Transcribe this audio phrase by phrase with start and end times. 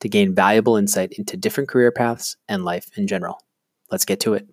[0.00, 3.42] to gain valuable insight into different career paths and life in general.
[3.90, 4.48] Let's get to it.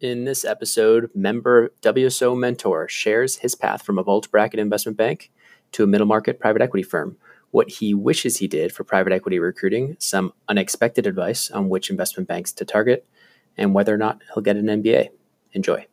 [0.00, 5.32] In this episode, member WSO Mentor shares his path from a bulge bracket investment bank
[5.72, 7.16] to a middle market private equity firm,
[7.52, 12.28] what he wishes he did for private equity recruiting, some unexpected advice on which investment
[12.28, 13.06] banks to target,
[13.56, 15.08] and whether or not he'll get an MBA.
[15.52, 15.86] Enjoy.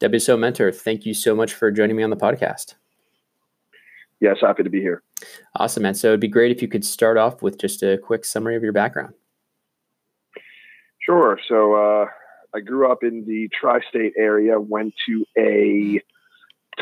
[0.00, 2.74] WSO Mentor, thank you so much for joining me on the podcast
[4.24, 5.02] yes, happy to be here.
[5.56, 5.94] Awesome, man.
[5.94, 8.62] So it'd be great if you could start off with just a quick summary of
[8.62, 9.14] your background.
[11.00, 11.38] Sure.
[11.46, 12.06] So uh,
[12.54, 14.58] I grew up in the tri-state area.
[14.58, 16.00] Went to a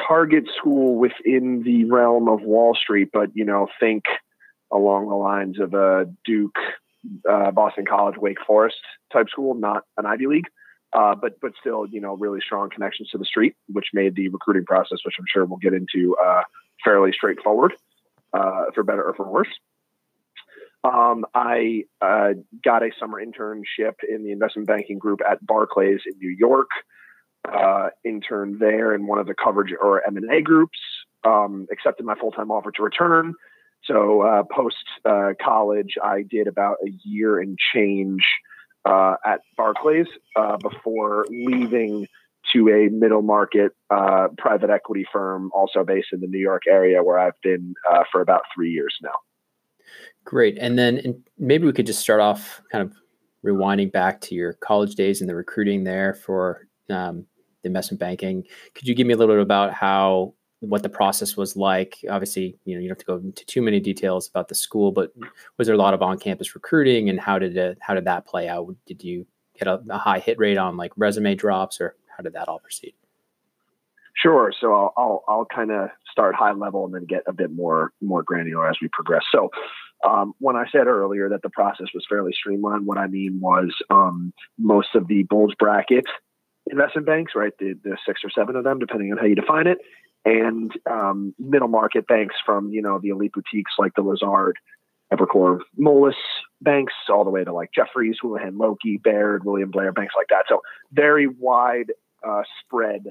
[0.07, 4.05] target school within the realm of Wall Street, but you know, think
[4.73, 6.57] along the lines of a Duke,
[7.28, 8.77] uh, Boston College, Wake Forest
[9.12, 10.47] type school, not an Ivy League.
[10.92, 14.28] Uh, but but still, you know, really strong connections to the street, which made the
[14.28, 16.42] recruiting process, which I'm sure we'll get into, uh,
[16.84, 17.73] fairly straightforward,
[18.34, 19.48] uh, for better or for worse.
[20.84, 26.19] Um, I uh, got a summer internship in the investment banking group at Barclays in
[26.19, 26.69] New York.
[27.51, 30.79] Uh, interned there in one of the coverage or M and A groups.
[31.24, 33.34] Um, accepted my full time offer to return.
[33.85, 38.25] So uh, post uh, college, I did about a year and change
[38.85, 40.07] uh, at Barclays
[40.61, 42.07] before leaving
[42.53, 47.03] to a middle market uh, private equity firm, also based in the New York area,
[47.03, 49.15] where I've been uh, for about three years now.
[50.25, 50.59] Great.
[50.59, 52.95] And then maybe we could just start off kind of
[53.45, 57.27] rewinding back to your college days and the recruiting there for um,
[57.63, 58.45] the investment banking.
[58.75, 61.98] Could you give me a little bit about how what the process was like?
[62.08, 64.92] Obviously, you know, you don't have to go into too many details about the school,
[64.92, 65.12] but
[65.58, 68.48] was there a lot of on-campus recruiting, and how did it, how did that play
[68.48, 68.74] out?
[68.86, 69.27] Did you
[69.58, 72.61] get a, a high hit rate on like resume drops, or how did that all
[72.61, 72.95] proceed?
[74.14, 74.52] Sure.
[74.61, 77.92] So I'll I'll, I'll kind of start high level and then get a bit more
[78.01, 79.24] more granular as we progress.
[79.34, 79.51] So
[80.08, 83.74] um, when I said earlier that the process was fairly streamlined, what I mean was
[83.90, 86.05] um, most of the bulge bracket
[86.70, 89.67] investment banks, right, the, the six or seven of them, depending on how you define
[89.67, 89.78] it,
[90.24, 94.56] and um, middle market banks from you know the elite boutiques like the Lazard,
[95.12, 96.14] Evercore, Moelis
[96.60, 100.44] banks, all the way to like Jefferies, Houlihan Lokey, Baird, William Blair, banks like that.
[100.48, 100.62] So
[100.92, 101.92] very wide
[102.27, 103.06] uh, spread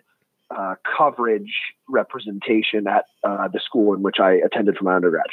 [0.50, 1.54] uh, coverage
[1.88, 5.28] representation at uh, the school in which I attended for my undergrad.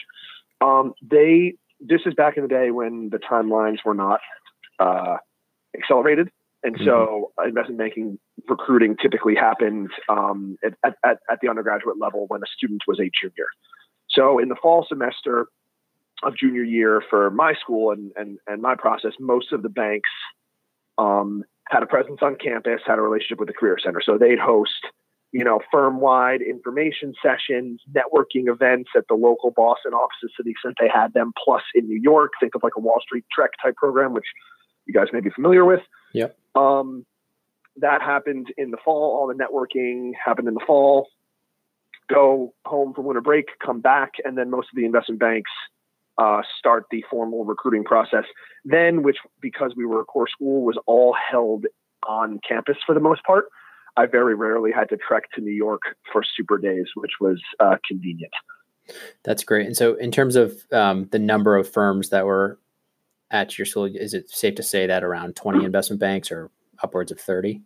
[0.60, 4.20] Um, they this is back in the day when the timelines were not
[4.78, 5.16] uh,
[5.76, 6.30] accelerated,
[6.62, 6.84] and mm-hmm.
[6.84, 10.74] so investment banking recruiting typically happened um, at,
[11.04, 13.46] at, at the undergraduate level when a student was a junior.
[14.10, 15.46] So in the fall semester
[16.24, 20.10] of junior year for my school and and, and my process, most of the banks
[20.98, 24.00] um, had a presence on campus, had a relationship with the Career Center.
[24.04, 24.80] So they'd host,
[25.32, 30.50] you know, firm wide information sessions, networking events at the local Boston offices to the
[30.50, 32.32] extent they had them, plus in New York.
[32.40, 34.26] Think of like a Wall Street Trek type program, which
[34.86, 35.80] you guys may be familiar with.
[36.14, 36.36] Yep.
[36.58, 37.06] Um,
[37.76, 39.16] that happened in the fall.
[39.16, 41.08] All the networking happened in the fall.
[42.12, 45.50] Go home for winter break, come back, and then most of the investment banks
[46.16, 48.24] uh, start the formal recruiting process.
[48.64, 51.66] Then, which because we were a core school, was all held
[52.08, 53.44] on campus for the most part.
[53.96, 55.82] I very rarely had to trek to New York
[56.12, 58.32] for super days, which was uh, convenient.
[59.24, 59.66] That's great.
[59.66, 62.58] And so, in terms of um, the number of firms that were
[63.30, 66.50] at your school, is it safe to say that around 20 investment banks or
[66.82, 67.62] upwards of 30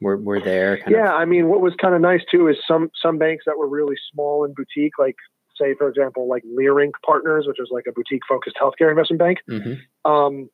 [0.00, 0.78] were, were there?
[0.88, 1.14] yeah.
[1.14, 3.68] Of- I mean, what was kind of nice too is some, some banks that were
[3.68, 5.16] really small and boutique, like
[5.58, 9.38] say, for example, like Leerink Partners, which is like a boutique focused healthcare investment bank.
[9.48, 10.10] Mm-hmm.
[10.10, 10.50] Um,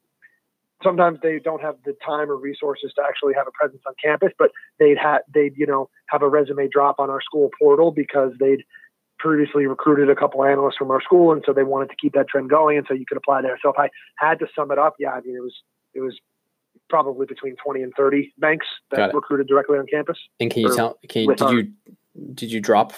[0.83, 4.33] sometimes they don't have the time or resources to actually have a presence on campus,
[4.39, 8.33] but they'd have they'd you know have a resume drop on our school portal because
[8.41, 8.65] they'd
[9.23, 12.29] previously recruited a couple analysts from our school, and so they wanted to keep that
[12.29, 13.59] trend going, and so you could apply there.
[13.63, 15.55] So if I had to sum it up, yeah, I mean it was
[15.95, 16.19] it was
[16.91, 20.19] probably between 20 and 30 banks that recruited directly on campus.
[20.41, 20.99] And can you tell?
[21.09, 21.73] Can you, did our, you
[22.35, 22.93] did you drop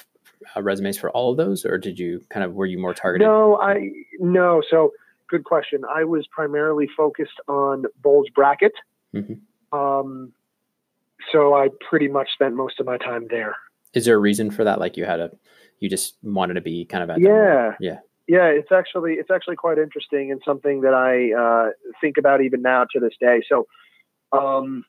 [0.56, 3.26] uh, resumes for all of those, or did you kind of were you more targeted?
[3.26, 4.62] No, I no.
[4.68, 4.92] So
[5.28, 5.82] good question.
[5.84, 8.72] I was primarily focused on bulge bracket.
[9.14, 9.78] Mm-hmm.
[9.78, 10.32] Um,
[11.32, 13.56] so I pretty much spent most of my time there.
[13.92, 14.80] Is there a reason for that?
[14.80, 15.30] Like you had a,
[15.80, 18.46] you just wanted to be kind of at yeah, yeah, yeah.
[18.46, 22.86] It's actually it's actually quite interesting and something that I uh, think about even now
[22.92, 23.42] to this day.
[23.48, 23.66] So,
[24.32, 24.84] um,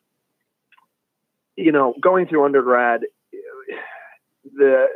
[1.56, 3.02] you know, going through undergrad,
[4.44, 4.86] the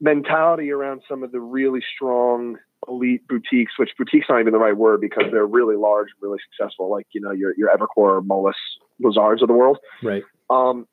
[0.00, 2.58] mentality around some of the really strong
[2.88, 6.38] elite boutiques, which boutiques not even the right word because they're really large, and really
[6.50, 8.52] successful, like you know your your Evercore, Moelis,
[9.00, 9.78] Lazards of the world.
[10.02, 10.22] Right.
[10.50, 10.86] Um,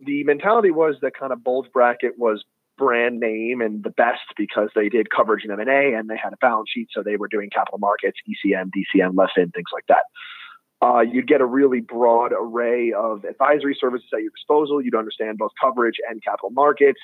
[0.00, 2.44] the mentality was that kind of bulge bracket was
[2.76, 6.36] brand name and the best because they did coverage in M&A and they had a
[6.38, 10.04] balance sheet, so they were doing capital markets, ECM, DCM, LevFin, things like that.
[10.82, 14.82] Uh, you'd get a really broad array of advisory services at your disposal.
[14.82, 17.00] You'd understand both coverage and capital markets.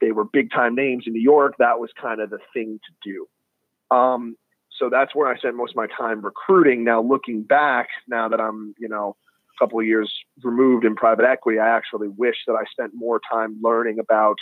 [0.00, 1.54] They were big time names in New York.
[1.58, 3.96] That was kind of the thing to do.
[3.96, 4.36] Um,
[4.78, 6.84] so that's where I spent most of my time recruiting.
[6.84, 9.16] Now, looking back, now that I'm, you know,
[9.56, 13.20] a couple of years removed in private equity, I actually wish that I spent more
[13.30, 14.38] time learning about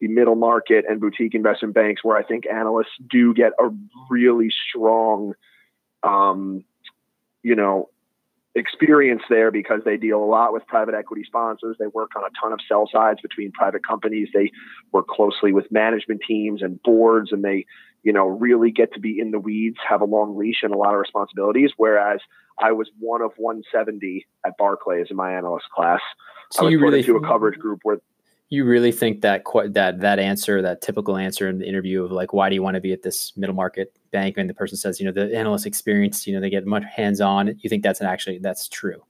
[0.00, 3.70] the middle market and boutique investment banks, where I think analysts do get a
[4.10, 5.34] really strong,
[6.02, 6.64] um,
[7.42, 7.90] you know,
[8.56, 11.76] experience there because they deal a lot with private equity sponsors.
[11.78, 14.28] They work on a ton of sell sides between private companies.
[14.32, 14.50] They
[14.92, 17.66] work closely with management teams and boards, and they,
[18.02, 20.76] you know, really get to be in the weeds, have a long leash, and a
[20.78, 21.72] lot of responsibilities.
[21.76, 22.20] Whereas
[22.58, 26.00] I was one of 170 at Barclays in my analyst class.
[26.52, 27.98] So I was you really to a coverage group where
[28.48, 32.32] you really think that that that answer, that typical answer in the interview of like,
[32.32, 34.36] why do you want to be at this middle market bank?
[34.38, 37.20] And the person says, you know, the analyst experience, you know, they get much hands
[37.20, 37.58] on.
[37.58, 39.02] You think that's an actually that's true?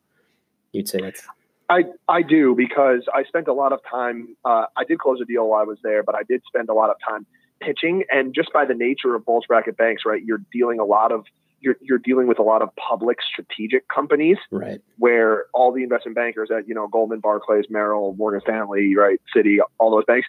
[0.72, 1.22] You'd say that's.
[1.68, 4.36] I I do because I spent a lot of time.
[4.44, 6.74] Uh, I did close a deal while I was there, but I did spend a
[6.74, 7.26] lot of time
[7.60, 8.04] pitching.
[8.10, 11.26] And just by the nature of bulge bracket banks, right, you're dealing a lot of
[11.66, 14.80] you're you're dealing with a lot of public strategic companies, right?
[14.98, 19.58] Where all the investment bankers at you know Goldman, Barclays, Merrill, Morgan Stanley, right, Citi,
[19.78, 20.28] all those banks,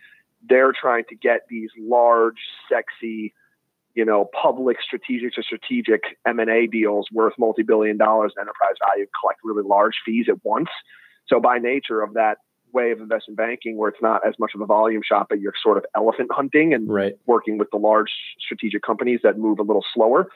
[0.50, 3.34] they're trying to get these large, sexy,
[3.94, 8.76] you know, public strategic to strategic M and A deals worth multi-billion dollars in enterprise
[8.86, 10.70] value, collect really large fees at once.
[11.28, 12.40] So by nature of that
[12.74, 15.54] way of investment banking where it's not as much of a volume shop, but you're
[15.62, 17.14] sort of elephant hunting and right.
[17.26, 20.28] working with the large strategic companies that move a little slower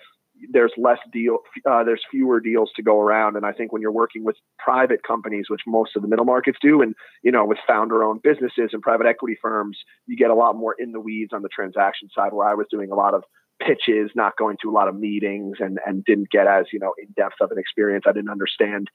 [0.49, 1.39] there's less deal,
[1.69, 3.35] uh, there's fewer deals to go around.
[3.35, 6.57] And I think when you're working with private companies, which most of the middle markets
[6.61, 9.77] do, and you know, with founder-owned businesses and private equity firms,
[10.07, 12.33] you get a lot more in the weeds on the transaction side.
[12.33, 13.23] Where I was doing a lot of
[13.59, 16.93] pitches, not going to a lot of meetings, and and didn't get as you know
[16.97, 18.05] in depth of an experience.
[18.07, 18.89] I didn't understand.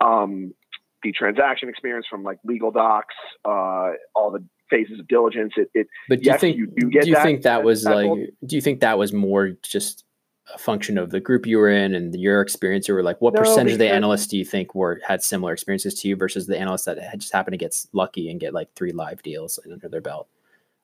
[0.00, 0.54] Um,
[1.02, 3.14] the transaction experience from like legal docs,
[3.44, 5.52] uh, all the phases of diligence.
[5.56, 7.84] It, it but do yes, you think you do, do you that, think that was
[7.84, 8.10] like?
[8.44, 10.04] Do you think that was more just
[10.52, 13.40] a function of the group you were in and your experience or like what no,
[13.40, 16.58] percentage of the analysts do you think were had similar experiences to you versus the
[16.58, 19.88] analysts that had just happened to get lucky and get like three live deals under
[19.88, 20.28] their belt?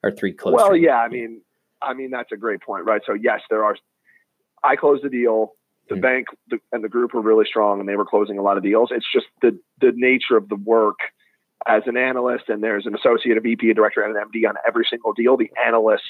[0.03, 1.43] Or three close well yeah i mean
[1.83, 3.03] i mean that's a great point right?
[3.05, 3.77] So yes there are
[4.65, 5.53] i closed the deal
[5.91, 6.03] the mm-hmm.
[6.03, 6.27] bank
[6.73, 8.91] and the group were really strong and they were closing a lot of deals.
[8.93, 10.99] It's just the the nature of the work
[11.67, 14.55] as an analyst and there's an associate a vp a director and an md on
[14.67, 15.37] every single deal.
[15.37, 16.05] The analyst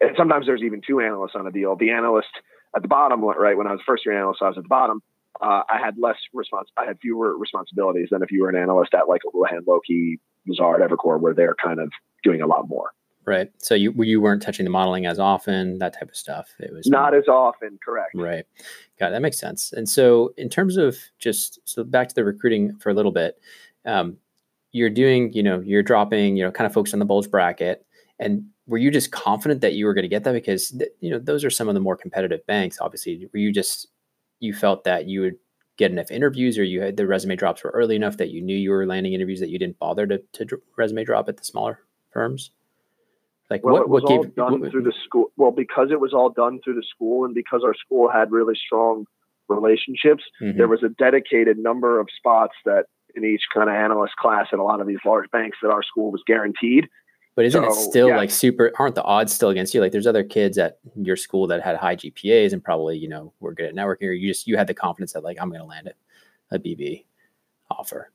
[0.00, 1.76] and sometimes there's even two analysts on a deal.
[1.76, 2.30] The analyst
[2.74, 5.02] at the bottom, right when I was first year analyst, I was at the bottom.
[5.40, 6.68] Uh, I had less response.
[6.76, 10.80] I had fewer responsibilities than if you were an analyst at like Houlihan, Lokey, Lazard,
[10.80, 11.90] Evercore, where they're kind of
[12.22, 12.90] doing a lot more.
[13.24, 13.50] Right.
[13.58, 16.48] So you you weren't touching the modeling as often, that type of stuff.
[16.58, 18.10] It was not more, as often, correct.
[18.14, 18.44] Right.
[18.98, 19.10] Got it.
[19.12, 19.72] that makes sense.
[19.72, 23.38] And so in terms of just so back to the recruiting for a little bit,
[23.84, 24.16] um,
[24.72, 27.86] you're doing, you know, you're dropping, you know, kind of focused on the bulge bracket.
[28.22, 30.32] And were you just confident that you were going to get that?
[30.32, 33.28] Because th- you know those are some of the more competitive banks obviously.
[33.32, 33.88] Were you just
[34.40, 35.36] you felt that you would
[35.76, 38.56] get enough interviews or you had the resume drops were early enough that you knew
[38.56, 41.80] you were landing interviews that you didn't bother to, to resume drop at the smaller
[42.10, 42.50] firms?
[43.50, 46.30] Like well, what, what gave, done what, through the school well because it was all
[46.30, 49.04] done through the school and because our school had really strong
[49.48, 50.56] relationships mm-hmm.
[50.56, 54.58] there was a dedicated number of spots that in each kind of analyst class at
[54.58, 56.88] a lot of these large banks that our school was guaranteed
[57.34, 58.16] but isn't so, it still yeah.
[58.16, 58.72] like super?
[58.78, 59.80] Aren't the odds still against you?
[59.80, 63.32] Like, there's other kids at your school that had high GPAs and probably you know
[63.40, 64.08] were good at networking.
[64.08, 65.96] Or you just you had the confidence that like I'm going to land it
[66.50, 67.04] a BB
[67.70, 68.10] offer.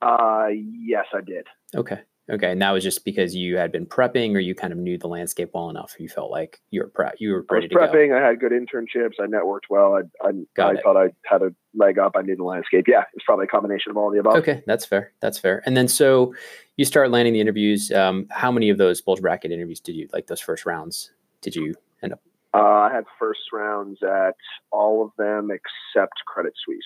[0.00, 1.46] Uh, yes, I did.
[1.74, 2.00] Okay,
[2.30, 4.96] Okay, and that was just because you had been prepping, or you kind of knew
[4.96, 5.96] the landscape well enough.
[5.98, 8.08] You felt like you were prep, you were ready I was prepping.
[8.10, 9.14] to I had good internships.
[9.20, 9.94] I networked well.
[9.96, 10.82] I I, Got I it.
[10.84, 12.12] thought I had a leg up.
[12.16, 12.86] I knew the landscape.
[12.86, 14.36] Yeah, it's probably a combination of all of the above.
[14.36, 15.12] Okay, that's fair.
[15.20, 15.62] That's fair.
[15.66, 16.32] And then so
[16.76, 17.90] you start landing the interviews.
[17.90, 20.28] Um, how many of those bulge bracket interviews did you like?
[20.28, 21.10] Those first rounds
[21.40, 21.74] did you
[22.04, 22.20] end up?
[22.54, 24.36] Uh, I had first rounds at
[24.70, 26.84] all of them except Credit Suisse.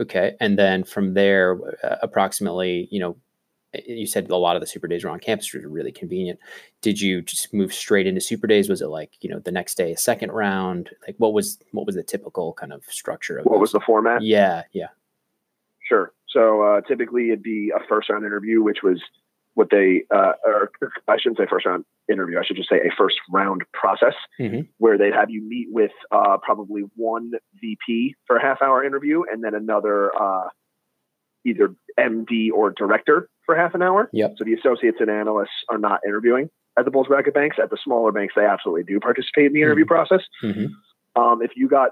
[0.00, 3.16] Okay, and then from there, uh, approximately, you know,
[3.86, 6.38] you said a lot of the super days were on campus, which was really convenient.
[6.80, 8.68] Did you just move straight into super days?
[8.68, 10.90] Was it like you know the next day a second round?
[11.06, 14.22] Like what was what was the typical kind of structure of What was the format?
[14.22, 14.88] Yeah, yeah.
[15.88, 16.12] Sure.
[16.28, 19.00] So uh, typically it'd be a first round interview, which was
[19.54, 20.70] what they, uh, or
[21.08, 22.38] I shouldn't say first round interview.
[22.38, 24.66] I should just say a first round process Mhm.
[24.78, 29.22] where they'd have you meet with uh, probably one VP for a half hour interview
[29.30, 30.48] and then another uh,
[31.44, 34.08] either MD or director for half an hour.
[34.12, 34.34] Yep.
[34.38, 37.56] So the associates and analysts are not interviewing at the bulge bracket banks.
[37.62, 40.20] At the smaller banks, they absolutely do participate in the interview process.
[40.40, 40.66] hmm
[41.14, 41.90] Um, if you got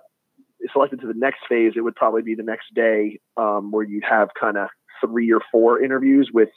[0.72, 4.04] selected to the next phase, it would probably be the next day um, where you'd
[4.08, 4.68] have kind of
[5.04, 6.50] three or four interviews with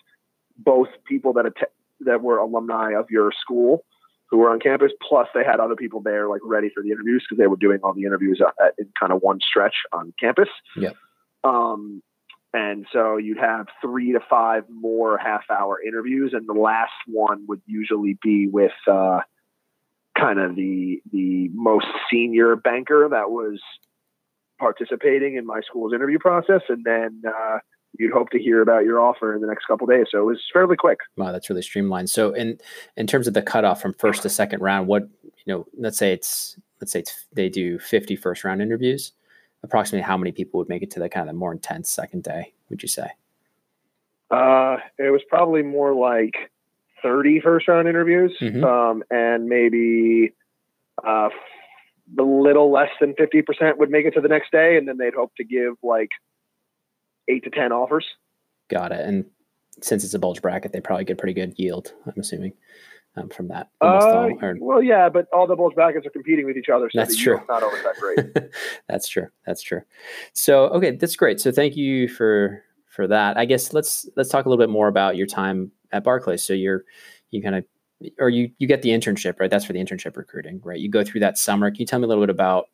[0.58, 1.72] both people that att-
[2.02, 3.86] that were alumni of your school
[4.30, 4.92] who were on campus.
[5.08, 7.80] Plus, they had other people there like ready for the interviews because they were doing
[7.84, 10.50] all the interviews at, at, in kind of one stretch on campus.
[10.76, 10.96] Yep.
[11.44, 12.02] Um,
[12.54, 17.46] and so you'd have three to five more half hour interviews, and the last one
[17.48, 19.20] would usually be with uh,
[20.18, 23.60] kind of the the most senior banker that was
[24.60, 27.58] participating in my school's interview process, and then uh,
[27.98, 30.06] you'd hope to hear about your offer in the next couple days.
[30.12, 31.00] So it was fairly quick.
[31.18, 32.10] Wow, that's really streamlined.
[32.10, 32.60] So in
[32.96, 36.14] in terms of the cutoff from first to second round, what you know, let's say
[36.14, 39.14] it's let's say it's they do 50 first round interviews.
[39.64, 42.24] Approximately how many people would make it to the kind of the more intense second
[42.24, 42.54] day?
[42.70, 43.08] Would you say?
[44.30, 46.34] Uh, it was probably more like
[47.02, 48.64] 30 first round interviews, Mhm.
[48.64, 50.34] um, and maybe
[51.04, 51.30] uh,
[52.20, 55.14] a little less than 50% would make it to the next day, and then they'd
[55.14, 56.10] hope to give like
[57.28, 58.06] eight to 10 offers.
[58.70, 59.00] Got it.
[59.02, 59.26] And
[59.82, 61.94] since it's a bulge bracket, they probably get pretty good yield.
[62.06, 62.54] I'm assuming
[63.16, 63.70] um, from that.
[63.82, 64.30] Uh,
[64.60, 67.40] well, yeah, but all the bulge brackets are competing with each other, so That's true.
[67.48, 68.52] not always that great.
[68.88, 69.28] that's true.
[69.46, 69.82] That's true.
[70.34, 71.40] So okay, that's great.
[71.40, 73.38] So thank you for for that.
[73.38, 76.44] I guess let's let's talk a little bit more about your time at Barclays.
[76.44, 76.84] So you're
[77.32, 77.66] you kind of
[78.20, 79.50] or you you get the internship, right?
[79.50, 80.80] That's for the internship recruiting, right?
[80.80, 81.70] You go through that summer.
[81.70, 82.70] Can you tell me a little bit about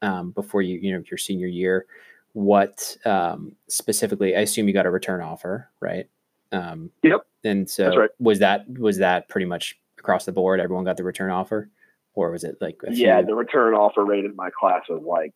[0.00, 1.86] um, before you you know your senior year,
[2.32, 4.36] what um, specifically?
[4.36, 6.08] I assume you got a return offer, right?
[6.50, 7.26] Um, Yep.
[7.44, 8.10] And so right.
[8.20, 10.60] was that was that pretty much across the board?
[10.60, 11.70] Everyone got the return offer,
[12.14, 15.32] or was it like yeah, few- the return offer rate in my class was like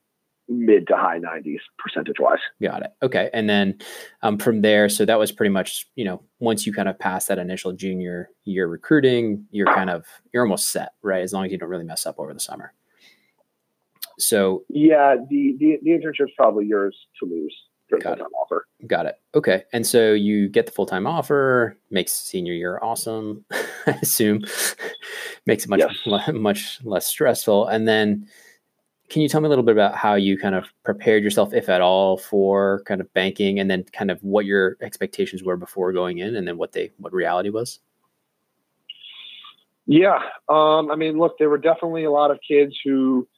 [0.49, 2.39] mid to high 90s percentage wise.
[2.63, 2.93] Got it.
[3.03, 3.31] Okay.
[3.33, 3.79] And then
[4.23, 7.27] um, from there, so that was pretty much, you know, once you kind of pass
[7.27, 11.23] that initial junior year recruiting, you're kind of, you're almost set, right?
[11.23, 12.73] As long as you don't really mess up over the summer.
[14.19, 17.55] So Yeah, the, the, the internship's probably yours to lose
[17.91, 18.19] the Got it.
[18.19, 18.67] full-time offer.
[18.87, 19.21] got it.
[19.35, 19.63] Okay.
[19.73, 23.45] And so you get the full time offer, makes senior year awesome,
[23.87, 24.45] I assume,
[25.47, 25.95] makes it much, Yes.
[26.07, 27.67] le- much less stressful.
[27.69, 28.27] And then
[29.09, 31.69] can you tell me a little bit about how you kind of prepared yourself, if
[31.69, 35.93] at all, for kind of banking and then kind of what your expectations were before
[35.93, 37.79] going in and then what they, what reality was?
[39.87, 40.19] Yeah.
[40.49, 43.29] Um, I mean, look, there were definitely a lot of kids who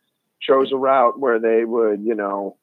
[0.40, 2.57] chose a route where they would, you know,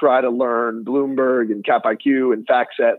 [0.00, 2.96] try to learn Bloomberg and CapIQ and FactSet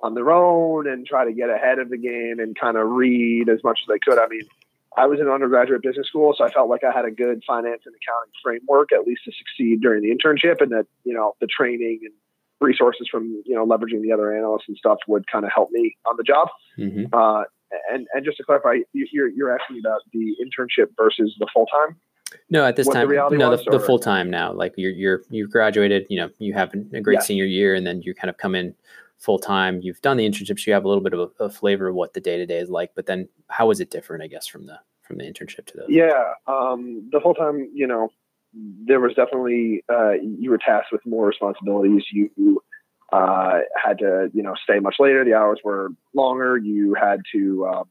[0.00, 3.48] on their own and try to get ahead of the game and kind of read
[3.48, 4.18] as much as they could.
[4.18, 4.42] I mean,
[4.96, 7.82] I was in undergraduate business school, so I felt like I had a good finance
[7.86, 11.46] and accounting framework, at least to succeed during the internship, and that you know the
[11.46, 12.12] training and
[12.60, 15.96] resources from you know leveraging the other analysts and stuff would kind of help me
[16.04, 16.48] on the job.
[16.76, 17.44] hmm Uh,
[17.90, 21.66] and and just to clarify, you- you're you're asking about the internship versus the full
[21.66, 21.96] time.
[22.50, 24.52] No, at this What the time, no, the, the full time now.
[24.52, 26.06] Like you're you're you've graduated.
[26.08, 27.20] You know, you have a great Yeah.
[27.20, 28.74] senior year, and then you kind of come in
[29.18, 29.80] full time.
[29.82, 30.66] You've done the internships.
[30.66, 32.58] You have a little bit of a, a flavor of what the day to day
[32.58, 32.92] is like.
[32.94, 34.22] But then, how is it different?
[34.22, 37.86] I guess from the from the internship to the Yeah, um, the full time, you
[37.86, 38.08] know,
[38.54, 42.04] there was definitely uh, you were tasked with more responsibilities.
[42.10, 42.62] You
[43.12, 45.24] uh, had to, you know, stay much later.
[45.24, 46.56] The hours were longer.
[46.56, 47.84] You had to um,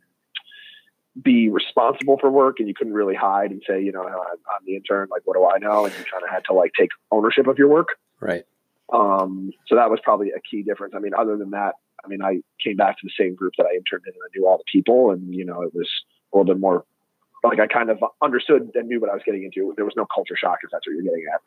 [1.22, 4.66] be responsible for work, and you couldn't really hide and say, you know, I'm, I'm
[4.66, 5.08] the intern.
[5.12, 5.86] Like, what do I know?
[5.86, 7.90] And you kind of had to like take ownership of your work.
[8.20, 8.46] right.
[8.94, 10.94] Um, so that was probably a key difference.
[10.96, 13.66] I mean, other than that, I mean, I came back to the same group that
[13.66, 15.90] I interned in and I knew all the people and, you know, it was
[16.34, 16.84] a little bit more
[17.44, 19.74] like I kind of understood and knew what I was getting into.
[19.76, 21.42] There was no culture shock if that's what you're getting at.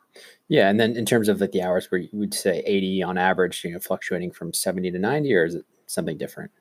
[0.47, 3.17] Yeah, and then in terms of like the hours, where you would say eighty on
[3.17, 6.51] average, you know, fluctuating from seventy to ninety, or is it something different?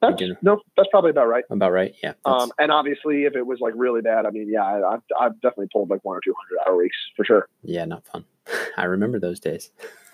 [0.00, 1.44] That's, no, that's probably about right.
[1.48, 2.12] About right, yeah.
[2.24, 5.34] Um, and obviously, if it was like really bad, I mean, yeah, I, have I've
[5.40, 7.48] definitely pulled like one or two hundred hour weeks for sure.
[7.62, 8.24] Yeah, not fun.
[8.76, 9.70] I remember those days.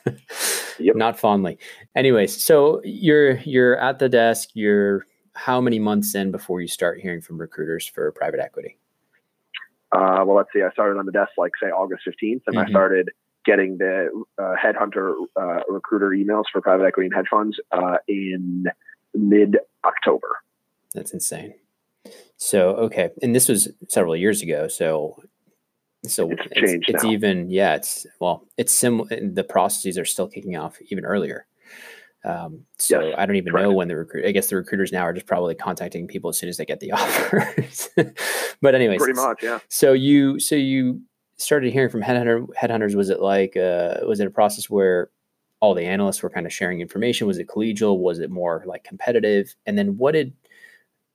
[0.79, 0.97] yep.
[0.97, 1.59] Not fondly.
[1.97, 4.51] Anyways, so you're you're at the desk.
[4.55, 8.77] You're how many months in before you start hearing from recruiters for private equity?
[9.93, 10.63] Uh, well, let's see.
[10.63, 12.67] I started on the desk like say August fifteenth, and mm-hmm.
[12.67, 13.11] I started
[13.45, 14.09] getting the
[14.39, 18.67] uh, headhunter uh, recruiter emails for private equity and hedge funds uh, in
[19.15, 20.39] mid October.
[20.95, 21.55] That's insane.
[22.37, 24.69] So okay, and this was several years ago.
[24.69, 25.23] So
[26.05, 30.57] so it's, it's, it's even yeah it's well it's similar the processes are still kicking
[30.57, 31.47] off even earlier
[32.25, 34.27] um, so yes, I don't even know when the recruit.
[34.27, 36.81] I guess the recruiters now are just probably contacting people as soon as they get
[36.81, 37.89] the offers.
[38.61, 39.61] but anyways, pretty much, yeah.
[39.69, 41.01] So you, so you
[41.39, 42.95] started hearing from headhunter headhunters.
[42.95, 45.11] Was it like, uh, was it a process where
[45.61, 47.27] all the analysts were kind of sharing information?
[47.27, 47.99] Was it collegial?
[47.99, 49.55] Was it more like competitive?
[49.67, 50.33] And then what did,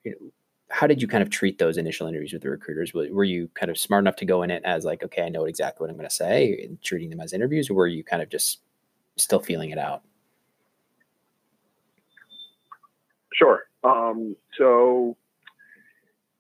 [0.04, 0.32] you know,
[0.70, 2.94] how did you kind of treat those initial interviews with the recruiters?
[2.94, 5.46] Were you kind of smart enough to go in it as like, okay, I know
[5.46, 8.22] exactly what I'm going to say, and treating them as interviews, or were you kind
[8.22, 8.62] of just
[9.16, 10.02] still feeling it out?
[13.34, 13.64] Sure.
[13.84, 15.16] Um, so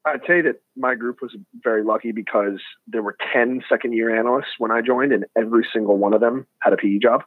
[0.05, 4.55] I'd say that my group was very lucky because there were 10 second year analysts
[4.57, 7.23] when I joined, and every single one of them had a PE job,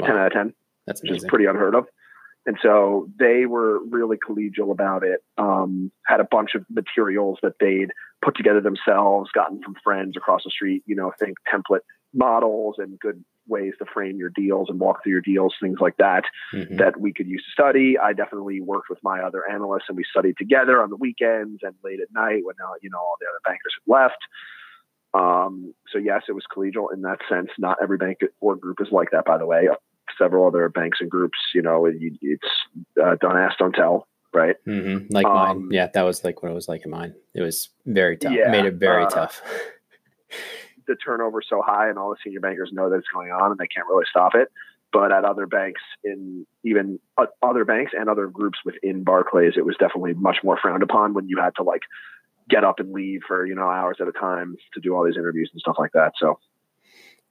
[0.00, 0.06] wow.
[0.06, 0.54] 10 out of 10.
[0.86, 1.14] That's amazing.
[1.14, 1.86] Which is pretty unheard of.
[2.46, 5.20] And so they were really collegial about it.
[5.36, 7.90] Um, had a bunch of materials that they'd
[8.24, 11.80] put together themselves, gotten from friends across the street, you know, think template
[12.14, 15.96] models and good ways to frame your deals and walk through your deals, things like
[15.98, 16.22] that,
[16.52, 16.76] mm-hmm.
[16.76, 17.96] that we could use to study.
[17.98, 21.74] I definitely worked with my other analysts and we studied together on the weekends and
[21.84, 24.18] late at night when, uh, you know, all the other bankers had left.
[25.14, 27.50] Um, so yes, it was collegial in that sense.
[27.58, 29.68] Not every bank or group is like that, by the way.
[30.18, 32.48] Several other banks and groups, you know, it, it's
[33.02, 34.56] uh, don't ask, don't tell, right?
[34.66, 35.12] Mm-hmm.
[35.12, 37.14] Like um, mine, yeah, that was like what it was like in mine.
[37.34, 38.32] It was very tough.
[38.32, 39.42] Yeah, it made it very uh, tough.
[40.86, 43.58] the turnover so high, and all the senior bankers know that it's going on, and
[43.58, 44.48] they can't really stop it.
[44.92, 49.66] But at other banks, in even uh, other banks and other groups within Barclays, it
[49.66, 51.82] was definitely much more frowned upon when you had to like
[52.48, 55.16] get up and leave for you know hours at a time to do all these
[55.16, 56.12] interviews and stuff like that.
[56.18, 56.38] So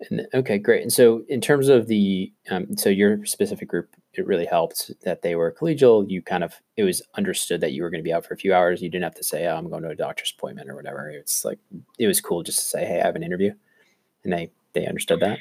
[0.02, 0.82] and, okay, great.
[0.82, 5.22] And so, in terms of the, um, so your specific group, it really helped that
[5.22, 6.10] they were collegial.
[6.10, 8.38] You kind of, it was understood that you were going to be out for a
[8.38, 8.82] few hours.
[8.82, 11.10] You didn't have to say, oh, I'm going to a doctor's appointment or whatever.
[11.10, 11.60] It's like,
[11.98, 13.54] it was cool just to say, hey, I have an interview.
[14.24, 15.40] And they, they understood that.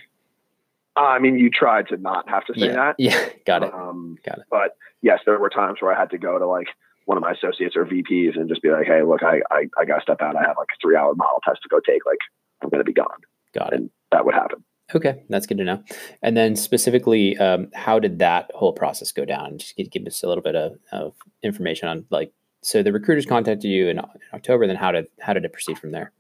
[0.97, 2.75] I mean, you tried to not have to say yeah.
[2.75, 2.95] that.
[2.99, 3.75] Yeah, got it.
[3.75, 4.45] Um, got it.
[4.51, 6.69] But yes, there were times where I had to go to like
[7.07, 9.85] one of my associates or VPs and just be like, hey, look, I, I, I
[9.85, 10.37] got to step out.
[10.37, 12.07] I have like a three hour model test to go take.
[12.07, 12.19] Like,
[12.62, 13.09] I'm going to be gone.
[13.53, 13.81] Got it.
[13.81, 14.64] And that would happen.
[14.94, 15.83] Okay, that's good to know.
[16.22, 19.59] And then specifically, um, how did that whole process go down?
[19.59, 22.33] Just give, give us a little bit of, of, information on like.
[22.62, 24.66] So the recruiters contacted you in, in, October.
[24.66, 26.12] Then how did how did it proceed from there?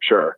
[0.00, 0.36] Sure.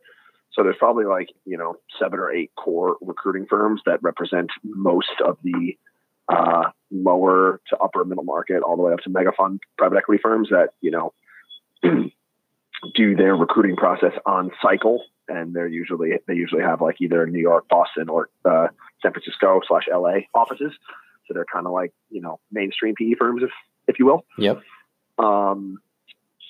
[0.53, 5.21] So there's probably like you know seven or eight core recruiting firms that represent most
[5.25, 5.77] of the
[6.29, 10.21] uh, lower to upper middle market, all the way up to mega fund private equity
[10.21, 11.13] firms that you know
[12.95, 17.41] do their recruiting process on cycle and they're usually they usually have like either New
[17.41, 18.67] York, Boston, or uh,
[19.01, 20.73] San Francisco slash LA offices.
[21.27, 23.51] So they're kind of like you know mainstream PE firms, if
[23.87, 24.25] if you will.
[24.37, 24.61] Yep.
[25.17, 25.79] Um,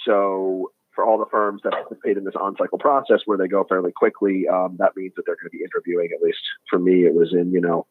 [0.06, 3.92] so for all the firms that participate in this on-cycle process, where they go fairly
[3.92, 6.10] quickly, um, that means that they're going to be interviewing.
[6.16, 7.86] At least for me, it was in you know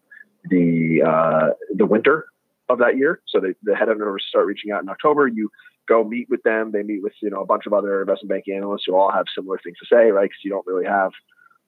[0.48, 2.26] the uh, the winter
[2.68, 3.20] of that year.
[3.28, 5.28] So the, the head of start reaching out in October.
[5.28, 5.50] You
[5.88, 6.72] go meet with them.
[6.72, 9.26] They meet with you know a bunch of other investment banking analysts who all have
[9.34, 10.24] similar things to say, right?
[10.24, 11.12] Because you don't really have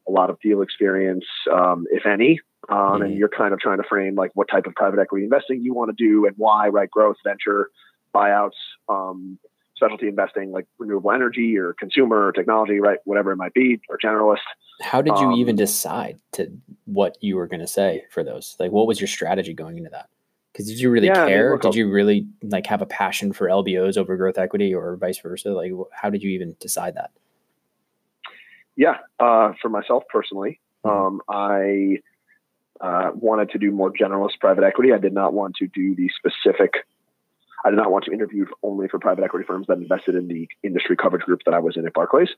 [0.08, 3.02] a lot of deal experience, um, if any, um, mm-hmm.
[3.02, 5.74] and you're kind of trying to frame like what type of private equity investing you
[5.74, 6.90] want to do and why, right?
[6.90, 7.70] Growth, venture,
[8.14, 8.56] buyouts,
[8.88, 9.38] um,
[9.76, 12.98] specialty investing like renewable energy or consumer or technology, right?
[13.04, 14.38] Whatever it might be, or generalist.
[14.80, 16.50] How did you even um, decide to
[16.84, 18.56] what you were going to say for those?
[18.58, 20.08] Like, what was your strategy going into that?
[20.58, 21.50] Because did you really yeah, care?
[21.50, 24.96] I mean, did you really like have a passion for LBOs over growth equity, or
[24.96, 25.50] vice versa?
[25.50, 27.12] Like, how did you even decide that?
[28.74, 30.90] Yeah, uh, for myself personally, mm-hmm.
[30.90, 31.98] um, I
[32.80, 34.92] uh, wanted to do more generalist private equity.
[34.92, 36.72] I did not want to do the specific.
[37.64, 40.48] I did not want to interview only for private equity firms that invested in the
[40.64, 42.30] industry coverage group that I was in at Barclays.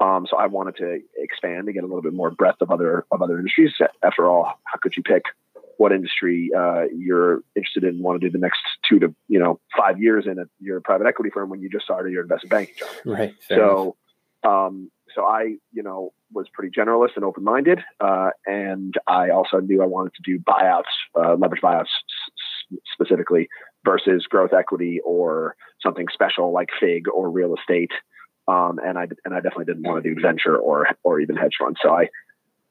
[0.00, 3.06] Um, so I wanted to expand and get a little bit more breadth of other
[3.12, 3.74] of other industries.
[4.02, 5.26] After all, how could you pick
[5.78, 9.60] what industry uh, you're interested in, want to do the next two to you know
[9.76, 12.74] five years in a, your private equity firm when you just started your investment banking
[12.78, 12.88] job.
[13.04, 13.34] Right.
[13.48, 13.96] So,
[14.44, 19.58] um, so I you know was pretty generalist and open minded, uh, and I also
[19.58, 20.82] knew I wanted to do buyouts,
[21.18, 21.88] uh, leverage buyouts
[22.92, 23.48] specifically
[23.84, 27.92] versus growth equity or something special like FIG or real estate.
[28.48, 31.56] Um, and I and I definitely didn't want to do venture or or even hedge
[31.58, 31.78] funds.
[31.82, 32.08] So I,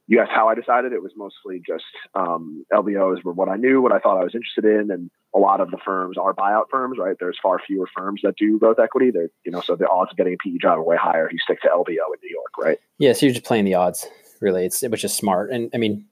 [0.07, 0.93] you asked how I decided.
[0.93, 1.85] It was mostly just
[2.15, 5.39] um, LBOs were what I knew, what I thought I was interested in, and a
[5.39, 6.97] lot of the firms are buyout firms.
[6.99, 7.15] Right?
[7.19, 9.11] There's far fewer firms that do growth equity.
[9.11, 11.27] They're you know so the odds of getting a PE job are way higher.
[11.27, 12.79] If you stick to LBO in New York, right?
[12.97, 14.07] Yeah, so you're just playing the odds.
[14.41, 15.51] Really, it's which is smart.
[15.51, 16.05] And I mean,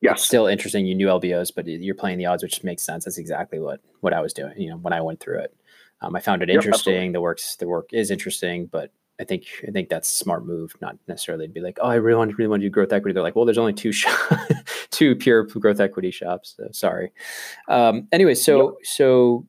[0.00, 0.86] yeah, it's still interesting.
[0.86, 3.04] You knew LBOs, but you're playing the odds, which makes sense.
[3.04, 4.54] That's exactly what what I was doing.
[4.56, 5.54] You know, when I went through it.
[6.02, 7.04] Um, I found it interesting.
[7.04, 10.46] Yep, the works the work is interesting, but I think I think that's a smart
[10.46, 12.70] move, not necessarily to be like, oh, I really want to really want to do
[12.70, 13.12] growth equity.
[13.12, 14.40] They're like, well, there's only two shop,
[14.90, 16.54] two pure growth equity shops.
[16.56, 17.12] So sorry.
[17.68, 19.46] Um, anyway, so so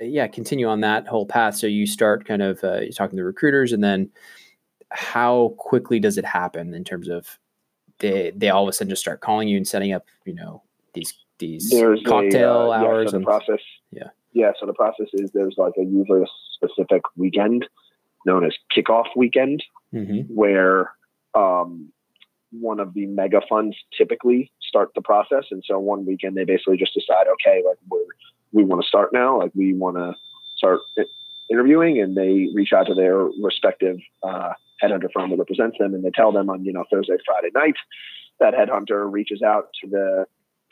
[0.00, 1.56] yeah, continue on that whole path.
[1.56, 4.10] So you start kind of uh, you're talking to recruiters, and then
[4.90, 7.38] how quickly does it happen in terms of
[8.00, 10.62] they they all of a sudden just start calling you and setting up, you know,
[10.92, 13.60] these these there's cocktail a, uh, hours yeah, and process.
[13.90, 17.66] Yeah yeah, so the process is there's like a usually a specific weekend
[18.24, 20.32] known as kickoff weekend mm-hmm.
[20.34, 20.92] where
[21.34, 21.92] um,
[22.60, 25.44] one of the mega funds typically start the process.
[25.50, 28.00] And so one weekend they basically just decide, okay, like we're,
[28.52, 30.14] we want to start now, like we want to
[30.56, 30.80] start
[31.50, 36.04] interviewing, and they reach out to their respective uh, headhunter firm that represents them, and
[36.04, 37.76] they tell them on you know Thursday, Friday night
[38.40, 40.26] that headhunter reaches out to the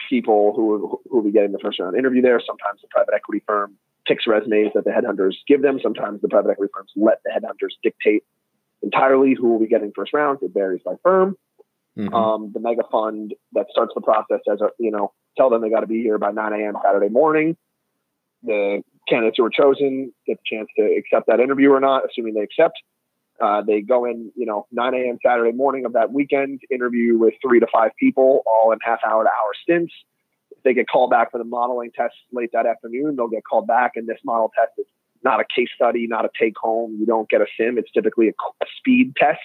[0.08, 2.40] people who who will be getting the first round interview there.
[2.44, 5.78] Sometimes the private equity firm picks resumes that the headhunters give them.
[5.82, 8.24] Sometimes the private equity firms let the headhunters dictate
[8.82, 10.40] entirely who will be getting first rounds.
[10.42, 11.36] It varies by firm.
[11.96, 12.14] Mm-hmm.
[12.14, 15.70] Um, the mega fund that starts the process as a you know tell them they
[15.70, 16.74] got to be here by 9 a.m.
[16.84, 17.56] Saturday morning.
[18.42, 22.34] The candidates who are chosen get the chance to accept that interview or not, assuming
[22.34, 22.78] they accept.
[23.40, 25.18] Uh, they go in, you know, 9 a.m.
[25.24, 29.24] Saturday morning of that weekend, interview with three to five people, all in half hour
[29.24, 29.92] to hour stints.
[30.64, 33.92] They get called back for the modeling test late that afternoon, they'll get called back.
[33.96, 34.86] And this model test is
[35.24, 36.96] not a case study, not a take home.
[36.98, 37.78] You don't get a sim.
[37.78, 39.40] It's typically a, a speed test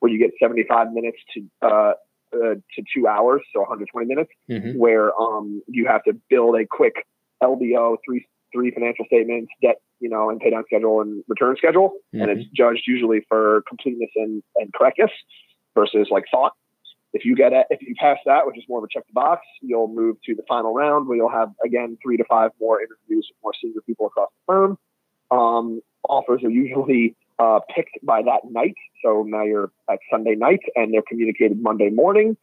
[0.00, 1.92] where you get 75 minutes to uh,
[2.34, 4.78] uh, to two hours, so 120 minutes, mm-hmm.
[4.78, 7.06] where um, you have to build a quick
[7.42, 11.90] LBO three three financial statements, debt, you know, and pay down schedule and return schedule.
[12.14, 12.22] Mm-hmm.
[12.22, 12.54] And it's mm-hmm.
[12.54, 15.10] judged usually for completeness and, and correctness
[15.74, 16.52] versus like thought.
[17.16, 19.12] If you get it, if you pass that, which is more of a check the
[19.12, 22.80] box, you'll move to the final round where you'll have again three to five more
[22.80, 24.78] interviews with more senior people across the firm.
[25.30, 28.76] Um, offers are usually uh, picked by that night.
[29.02, 32.36] So now you're at Sunday night and they're communicated Monday morning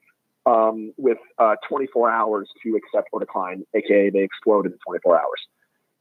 [0.46, 5.40] um, with uh, 24 hours to accept or decline, aka they explode in 24 hours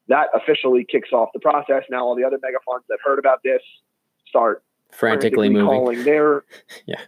[0.09, 1.85] that officially kicks off the process.
[1.91, 3.63] Now all the other mega funds that heard about this
[4.29, 5.67] start frantically, moving.
[5.67, 6.45] calling their
[6.87, 7.01] yeah.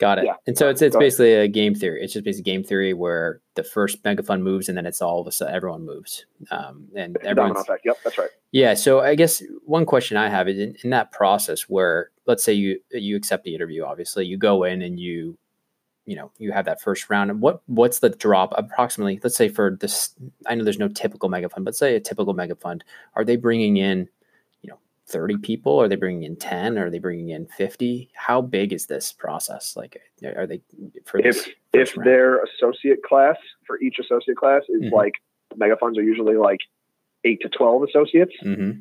[0.00, 0.24] Got it.
[0.24, 0.36] Yeah.
[0.46, 2.02] And so it's it's basically a game theory.
[2.02, 5.20] It's just basically game theory where the first mega fund moves and then it's all
[5.20, 6.24] of a sudden everyone moves.
[6.50, 7.54] Um, and everyone.
[7.84, 8.30] Yep, that's right.
[8.50, 8.72] Yeah.
[8.72, 12.54] So I guess one question I have is in, in that process where let's say
[12.54, 15.36] you you accept the interview, obviously you go in and you
[16.06, 19.50] you know you have that first round and what what's the drop approximately let's say
[19.50, 20.14] for this
[20.46, 22.82] i know there's no typical mega fund but say a typical mega fund
[23.14, 24.08] are they bringing in
[25.10, 28.86] 30 people are they bringing in 10 are they bringing in 50 how big is
[28.86, 30.00] this process like
[30.36, 30.60] are they
[31.04, 32.06] for if if round?
[32.06, 34.94] their associate class for each associate class is mm-hmm.
[34.94, 35.14] like
[35.56, 36.60] mega funds are usually like
[37.24, 38.80] 8 to 12 associates mm-hmm.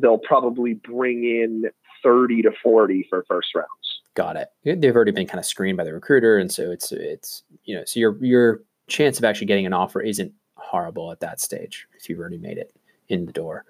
[0.00, 1.64] they'll probably bring in
[2.02, 4.48] 30 to 40 for first rounds Got it.
[4.80, 7.84] They've already been kind of screened by the recruiter, and so it's it's you know
[7.84, 12.08] so your your chance of actually getting an offer isn't horrible at that stage if
[12.08, 12.74] you've already made it
[13.08, 13.66] in the door.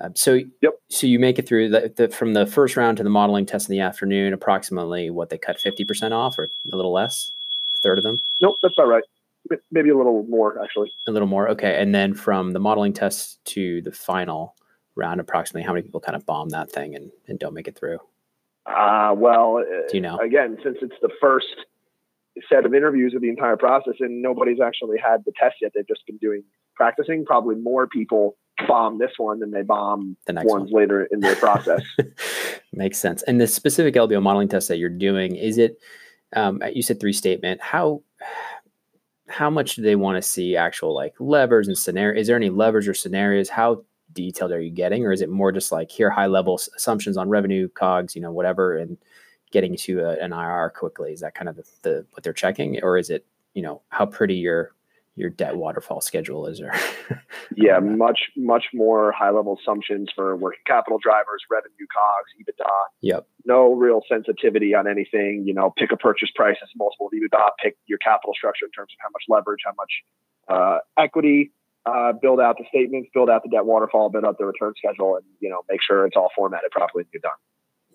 [0.00, 0.74] Um, so yep.
[0.88, 3.68] So you make it through the, the, from the first round to the modeling test
[3.68, 4.32] in the afternoon.
[4.32, 7.30] Approximately what they cut fifty percent off, or a little less,
[7.74, 8.18] a third of them.
[8.40, 9.04] Nope, that's about right.
[9.70, 10.92] Maybe a little more actually.
[11.08, 11.80] A little more, okay.
[11.80, 14.54] And then from the modeling test to the final
[14.96, 17.78] round, approximately how many people kind of bomb that thing and, and don't make it
[17.78, 17.98] through?
[18.66, 20.18] Uh, well, do you know?
[20.18, 21.46] Again, since it's the first
[22.52, 25.88] set of interviews of the entire process and nobody's actually had the test yet, they've
[25.88, 26.42] just been doing
[26.74, 27.24] practicing.
[27.24, 28.36] Probably more people
[28.66, 30.82] bomb this one than they bomb the next ones one.
[30.82, 31.82] later in their process.
[32.72, 33.22] Makes sense.
[33.22, 35.78] And the specific LBO modeling test that you're doing, is it,
[36.34, 38.02] um, you said three statement, how,
[39.28, 42.20] how much do they want to see actual like levers and scenario?
[42.20, 43.48] Is there any levers or scenarios?
[43.48, 47.16] How detailed are you getting, or is it more just like here high level assumptions
[47.16, 48.98] on revenue, cogs, you know, whatever, and
[49.52, 51.12] getting to a, an IR quickly?
[51.12, 54.06] Is that kind of the, the, what they're checking, or is it you know how
[54.06, 54.72] pretty your
[55.16, 56.60] your debt waterfall schedule is?
[56.60, 56.72] Or
[57.56, 62.70] yeah, much much more high level assumptions for working capital drivers, revenue, cogs, EBITDA.
[63.02, 63.26] Yep.
[63.44, 65.44] No real sensitivity on anything.
[65.46, 67.50] You know, pick a purchase price as multiple of EBITDA.
[67.62, 69.92] Pick your capital structure in terms of how much leverage, how much
[70.48, 71.52] uh, equity
[71.86, 75.16] uh, build out the statements, build out the debt waterfall, build out the return schedule,
[75.16, 77.32] and you know make sure it's all formatted properly and you're done.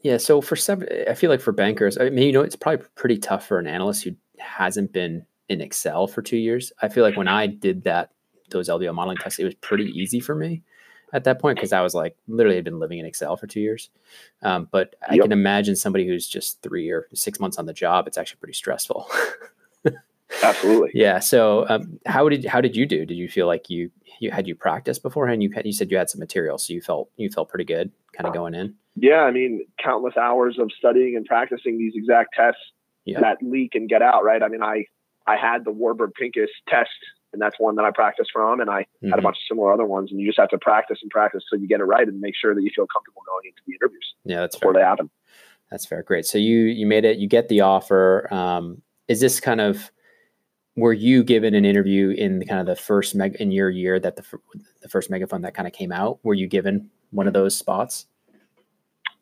[0.01, 0.17] Yeah.
[0.17, 3.17] So for some, I feel like for bankers, I mean, you know, it's probably pretty
[3.17, 6.71] tough for an analyst who hasn't been in Excel for two years.
[6.81, 8.11] I feel like when I did that,
[8.49, 10.63] those LBO modeling tests, it was pretty easy for me
[11.13, 13.61] at that point because I was like literally had been living in Excel for two
[13.61, 13.89] years.
[14.41, 18.07] Um, but I can imagine somebody who's just three or six months on the job,
[18.07, 19.09] it's actually pretty stressful.
[20.43, 20.91] Absolutely.
[20.93, 21.19] Yeah.
[21.19, 23.05] So, um, how did how did you do?
[23.05, 25.43] Did you feel like you you had you practiced beforehand?
[25.43, 27.91] You had, you said you had some material, so you felt you felt pretty good,
[28.13, 28.75] kind of going in.
[28.95, 32.61] Yeah, I mean, countless hours of studying and practicing these exact tests
[33.05, 33.19] yeah.
[33.19, 34.23] that leak and get out.
[34.23, 34.41] Right.
[34.41, 34.85] I mean, I
[35.27, 36.89] I had the Warburg Pincus test,
[37.33, 39.09] and that's one that I practiced from, and I mm-hmm.
[39.09, 41.43] had a bunch of similar other ones, and you just have to practice and practice
[41.49, 43.73] so you get it right and make sure that you feel comfortable going into the
[43.73, 44.13] interviews.
[44.23, 44.81] Yeah, that's before fair.
[44.81, 45.09] they happen.
[45.71, 46.03] That's fair.
[46.03, 46.25] Great.
[46.25, 47.17] So you you made it.
[47.17, 48.31] You get the offer.
[48.33, 49.91] Um, is this kind of
[50.75, 53.99] were you given an interview in the kind of the first meg in your year
[53.99, 54.23] that the
[54.81, 56.19] the first megafund that kind of came out?
[56.23, 58.07] Were you given one of those spots?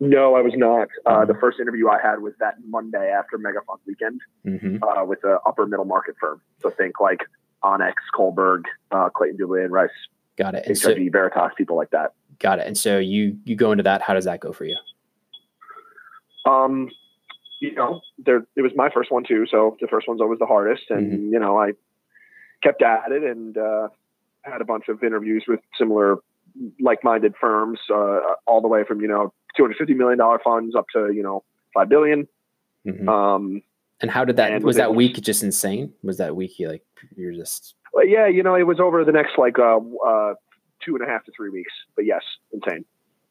[0.03, 0.89] No, I was not.
[1.05, 4.83] Uh, the first interview I had was that Monday after Megafund weekend mm-hmm.
[4.83, 6.41] uh, with an upper middle market firm.
[6.61, 7.21] So think like
[7.63, 9.89] Onex, Kohlberg, uh, Clayton, Dubilier, Rice.
[10.37, 10.65] Got it.
[10.67, 12.13] And HRG, so, Veritas, people like that.
[12.39, 12.67] Got it.
[12.67, 14.01] And so you you go into that.
[14.01, 14.75] How does that go for you?
[16.45, 16.89] Um,
[17.61, 20.45] you know, there it was my first one too, so the first one's always the
[20.45, 21.33] hardest, and mm-hmm.
[21.33, 21.71] you know, I
[22.61, 23.87] kept at it and uh,
[24.41, 26.17] had a bunch of interviews with similar
[26.81, 31.11] like-minded firms, uh, all the way from you know 250 million dollar funds up to
[31.13, 32.27] you know five billion.
[32.85, 33.07] Mm-hmm.
[33.07, 33.61] Um,
[34.01, 35.93] and how did that was that week just insane?
[36.03, 36.83] Was that week you like
[37.15, 37.75] you're just?
[37.93, 40.33] Well, yeah, you know, it was over the next like uh, uh,
[40.83, 42.85] two and a half to three weeks, but yes, insane.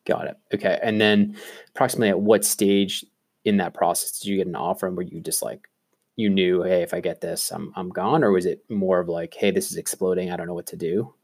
[0.05, 0.37] Got it.
[0.55, 1.37] Okay, and then
[1.75, 3.05] approximately at what stage
[3.45, 5.69] in that process did you get an offer and were you just like
[6.17, 9.09] you knew hey if i get this i'm, I'm gone or was it more of
[9.09, 11.15] like hey this is exploding i don't know what to do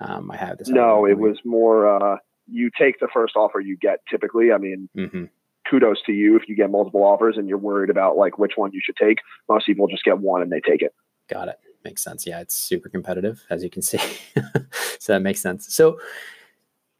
[0.00, 2.18] um, i have this no it was more uh,
[2.50, 5.24] you take the first offer you get typically i mean mm-hmm.
[5.68, 8.70] kudos to you if you get multiple offers and you're worried about like which one
[8.72, 10.92] you should take most people just get one and they take it
[11.28, 13.98] got it makes sense yeah it's super competitive as you can see
[14.98, 15.98] so that makes sense so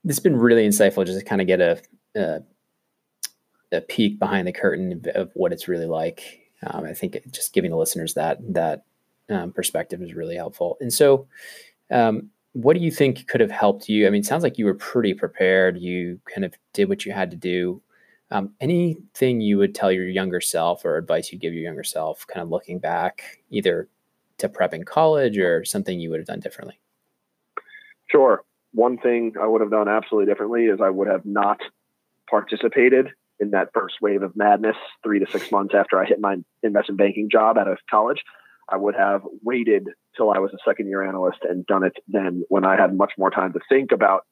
[0.05, 1.81] this has been really insightful just to kind of get a,
[2.15, 2.41] a
[3.75, 6.51] a peek behind the curtain of what it's really like.
[6.67, 8.85] Um, I think just giving the listeners that that
[9.29, 10.77] um, perspective is really helpful.
[10.81, 11.27] And so,
[11.91, 14.07] um, what do you think could have helped you?
[14.07, 15.77] I mean, it sounds like you were pretty prepared.
[15.77, 17.83] You kind of did what you had to do.
[18.31, 22.27] Um, anything you would tell your younger self or advice you'd give your younger self,
[22.27, 23.89] kind of looking back, either
[24.39, 26.79] to prep in college or something you would have done differently?
[28.11, 28.45] Sure.
[28.73, 31.61] One thing I would have done absolutely differently is I would have not
[32.31, 33.09] participated
[33.41, 36.99] in that first wave of madness, three to six months after I hit my investment
[36.99, 38.23] banking job out of college.
[38.69, 42.45] I would have waited till I was a second year analyst and done it then
[42.49, 44.23] when I had much more time to think about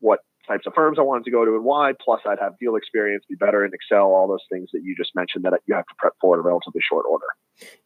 [0.00, 1.92] what types of firms I wanted to go to and why.
[2.00, 5.14] Plus, I'd have deal experience, be better in Excel, all those things that you just
[5.14, 7.26] mentioned that you have to prep for in a relatively short order.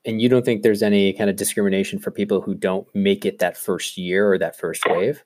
[0.05, 3.39] And you don't think there's any kind of discrimination for people who don't make it
[3.39, 5.25] that first year or that first wave?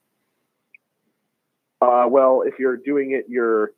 [1.80, 3.72] Uh, well, if you're doing it, you're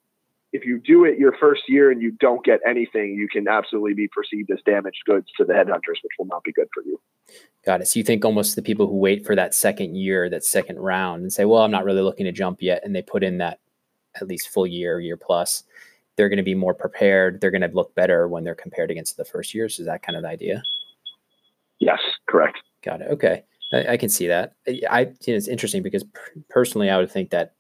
[0.56, 3.92] if you do it your first year and you don't get anything, you can absolutely
[3.92, 6.98] be perceived as damaged goods to the headhunters, which will not be good for you.
[7.64, 7.88] Got it.
[7.88, 11.22] So you think almost the people who wait for that second year, that second round,
[11.22, 13.60] and say, "Well, I'm not really looking to jump yet," and they put in that
[14.20, 15.64] at least full year, year plus,
[16.16, 17.40] they're going to be more prepared.
[17.40, 19.78] They're going to look better when they're compared against the first years.
[19.78, 20.62] Is that kind of the idea?
[21.80, 22.58] Yes, correct.
[22.82, 23.08] Got it.
[23.10, 24.54] Okay, I, I can see that.
[24.66, 26.04] I, I you know, it's interesting because
[26.48, 27.55] personally, I would think that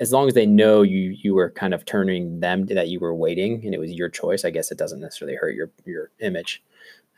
[0.00, 3.14] as long as they know you you were kind of turning them that you were
[3.14, 6.62] waiting and it was your choice, I guess it doesn't necessarily hurt your your image.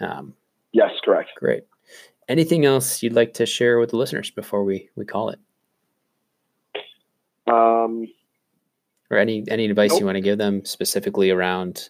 [0.00, 0.34] Um,
[0.72, 1.30] yes, correct.
[1.36, 1.64] Great.
[2.28, 5.38] Anything else you'd like to share with the listeners before we we call it?
[7.46, 8.08] Um,
[9.10, 10.00] or any any advice nope.
[10.00, 11.88] you want to give them specifically around,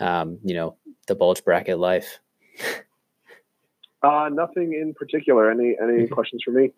[0.00, 0.76] um, you know,
[1.06, 2.18] the bulge bracket life?
[4.02, 5.50] uh, nothing in particular.
[5.50, 6.72] Any any questions for me?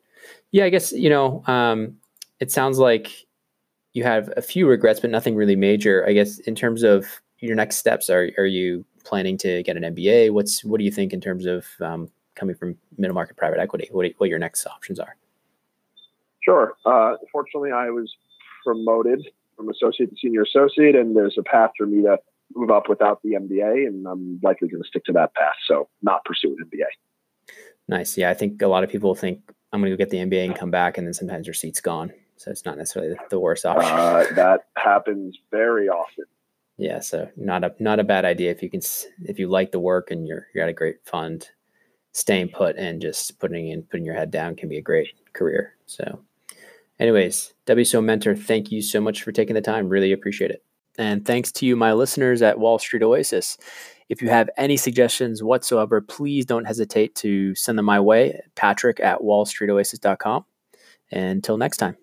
[0.50, 1.42] Yeah, I guess you know.
[1.46, 1.96] Um,
[2.40, 3.26] it sounds like
[3.94, 6.04] you have a few regrets, but nothing really major.
[6.06, 7.06] I guess in terms of
[7.38, 10.32] your next steps, are are you planning to get an MBA?
[10.32, 13.88] What's what do you think in terms of um, coming from middle market private equity?
[13.90, 15.16] What what your next options are?
[16.42, 16.74] Sure.
[16.84, 18.12] Uh, fortunately, I was
[18.64, 19.26] promoted
[19.56, 22.18] from associate to senior associate, and there's a path for me to
[22.54, 25.54] move up without the MBA, and I'm likely going to stick to that path.
[25.66, 27.54] So, not pursue an MBA.
[27.86, 28.18] Nice.
[28.18, 29.40] Yeah, I think a lot of people think
[29.72, 31.80] I'm going to go get the MBA and come back, and then sometimes your seat's
[31.80, 33.92] gone so it's not necessarily the worst option.
[33.92, 36.24] Uh, that happens very often.
[36.76, 38.80] Yeah, so not a not a bad idea if you can
[39.22, 41.48] if you like the work and you're you're at a great fund
[42.12, 45.74] staying put and just putting in putting your head down can be a great career.
[45.86, 46.20] So,
[46.98, 49.88] anyways, WSO Mentor, thank you so much for taking the time.
[49.88, 50.64] Really appreciate it.
[50.96, 53.58] And thanks to you, my listeners at Wall Street Oasis.
[54.08, 59.00] If you have any suggestions whatsoever, please don't hesitate to send them my way, patrick
[59.00, 60.44] at wallstreetoasis.com.
[61.10, 61.96] Until next time.